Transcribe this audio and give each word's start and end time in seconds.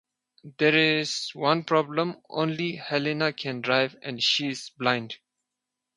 There's 0.57 1.29
one 1.35 1.63
problem: 1.63 2.23
Only 2.27 2.77
Helene 2.77 3.33
can 3.33 3.61
drive, 3.61 3.95
and 4.01 4.19
she's 4.19 4.71
blind. 4.71 5.17